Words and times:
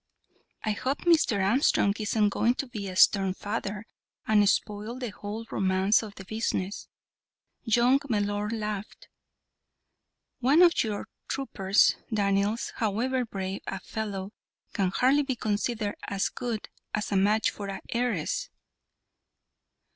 "I 0.63 0.71
hope 0.71 1.01
Mr. 1.01 1.45
Armstrong 1.47 1.93
isn't 1.99 2.29
going 2.29 2.55
to 2.55 2.65
be 2.65 2.87
a 2.89 2.95
stern 2.95 3.35
father, 3.35 3.85
and 4.25 4.49
spoil 4.49 4.97
the 4.97 5.09
whole 5.11 5.45
romance 5.51 6.01
of 6.01 6.15
the 6.15 6.25
business," 6.25 6.87
young 7.65 7.99
Mellor 8.09 8.49
laughed. 8.49 9.09
"One 10.39 10.63
of 10.63 10.83
your 10.83 11.07
troopers, 11.27 11.97
Daniels, 12.11 12.71
however 12.77 13.25
brave 13.27 13.61
a 13.67 13.79
fellow, 13.79 14.31
can 14.73 14.89
hardly 14.89 15.21
be 15.21 15.35
considered 15.35 15.93
as 16.07 16.29
a 16.29 16.33
good 16.33 16.69
match 17.11 17.51
for 17.51 17.67
an 17.67 17.81
heiress." 17.89 18.49